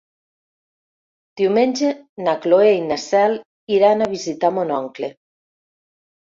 Diumenge 1.41 1.91
na 2.25 2.35
Cloè 2.47 2.73
i 2.79 2.81
na 2.87 2.99
Cel 3.05 3.39
iran 3.79 4.03
a 4.03 4.11
visitar 4.17 4.55
mon 4.59 4.77
oncle. 4.83 5.15